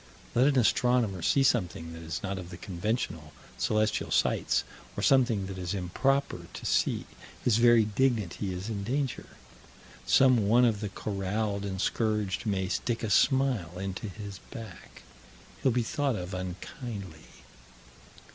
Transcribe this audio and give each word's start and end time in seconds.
Let 0.33 0.47
an 0.47 0.57
astronomer 0.57 1.21
see 1.21 1.43
something 1.43 1.93
that 1.93 2.01
is 2.01 2.23
not 2.23 2.39
of 2.39 2.49
the 2.49 2.57
conventional, 2.57 3.33
celestial 3.59 4.09
sights, 4.09 4.63
or 4.97 5.03
something 5.03 5.45
that 5.45 5.59
it 5.59 5.61
is 5.61 5.75
"improper" 5.75 6.47
to 6.51 6.65
see 6.65 7.05
his 7.43 7.57
very 7.57 7.85
dignity 7.85 8.51
is 8.51 8.67
in 8.67 8.83
danger. 8.83 9.27
Some 10.07 10.49
one 10.49 10.65
of 10.65 10.79
the 10.79 10.89
corralled 10.89 11.65
and 11.65 11.79
scourged 11.79 12.47
may 12.47 12.67
stick 12.67 13.03
a 13.03 13.11
smile 13.11 13.77
into 13.77 14.09
his 14.09 14.39
back. 14.49 15.03
He'll 15.61 15.71
be 15.71 15.83
thought 15.83 16.15
of 16.15 16.33
unkindly. 16.33 17.43